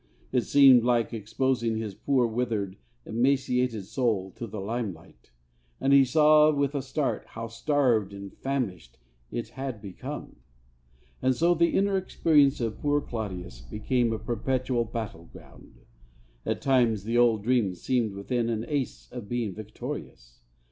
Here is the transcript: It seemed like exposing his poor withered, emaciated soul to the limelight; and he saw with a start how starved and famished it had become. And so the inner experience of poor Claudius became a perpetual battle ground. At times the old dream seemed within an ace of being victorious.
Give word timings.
It 0.31 0.41
seemed 0.41 0.83
like 0.83 1.13
exposing 1.13 1.77
his 1.77 1.93
poor 1.93 2.25
withered, 2.25 2.75
emaciated 3.05 3.85
soul 3.85 4.31
to 4.31 4.47
the 4.47 4.59
limelight; 4.59 5.29
and 5.79 5.93
he 5.93 6.03
saw 6.03 6.51
with 6.51 6.73
a 6.73 6.81
start 6.81 7.23
how 7.27 7.45
starved 7.45 8.11
and 8.11 8.33
famished 8.33 8.97
it 9.29 9.49
had 9.49 9.79
become. 9.79 10.37
And 11.21 11.35
so 11.35 11.53
the 11.53 11.69
inner 11.77 11.97
experience 11.97 12.59
of 12.59 12.79
poor 12.81 12.99
Claudius 12.99 13.61
became 13.61 14.11
a 14.11 14.17
perpetual 14.17 14.85
battle 14.85 15.29
ground. 15.31 15.81
At 16.47 16.63
times 16.63 17.03
the 17.03 17.19
old 17.19 17.43
dream 17.43 17.75
seemed 17.75 18.13
within 18.13 18.49
an 18.49 18.65
ace 18.67 19.07
of 19.11 19.29
being 19.29 19.53
victorious. 19.53 20.39